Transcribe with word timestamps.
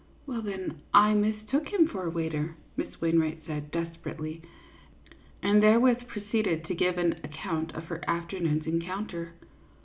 "Well, 0.25 0.41
then, 0.41 0.79
I 0.95 1.13
mistook 1.13 1.67
him 1.67 1.85
for 1.87 2.05
a 2.05 2.09
waiter," 2.09 2.55
Miss 2.75 2.99
Wainwright 2.99 3.45
said, 3.45 3.69
desperately, 3.69 4.41
and 5.43 5.61
therewith 5.61 6.07
pro 6.07 6.23
ceeded 6.23 6.65
to 6.65 6.73
give 6.73 6.97
an 6.97 7.17
account 7.23 7.71
of 7.75 7.83
her 7.85 8.01
afternoon's 8.09 8.65
en 8.65 8.81
counter. 8.81 9.33